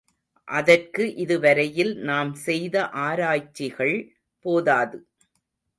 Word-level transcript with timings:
அதற்கு 0.47 1.03
இது 1.15 1.35
வரையில் 1.39 1.93
நாம் 2.03 2.33
செய்த 2.45 2.75
ஆராய்ச்சிகள் 3.03 3.95
போதாது. 4.45 4.99